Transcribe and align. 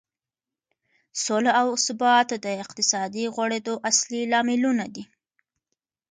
سوله 1.23 1.51
او 1.61 1.67
ثبات 1.85 2.29
د 2.45 2.47
اقتصادي 2.63 3.25
غوړېدو 3.35 3.73
اصلي 3.89 4.21
لاملونه 4.31 4.85
دي. 4.95 5.03